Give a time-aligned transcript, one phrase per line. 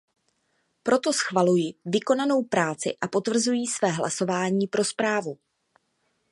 [0.83, 5.37] Proto schvaluji vykonanou práci a potvrzuji své hlasování pro zprávu.